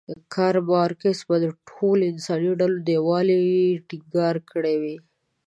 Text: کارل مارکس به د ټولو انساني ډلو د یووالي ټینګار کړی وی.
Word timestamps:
کارل 0.33 0.65
مارکس 0.71 1.19
به 1.27 1.35
د 1.43 1.45
ټولو 1.69 2.03
انساني 2.11 2.51
ډلو 2.59 2.77
د 2.81 2.87
یووالي 2.97 3.41
ټینګار 3.87 4.35
کړی 4.51 4.75
وی. 4.81 4.95